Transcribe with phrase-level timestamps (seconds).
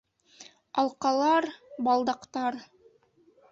[0.83, 1.47] Алҡалар...
[1.89, 2.61] балдаҡтар!..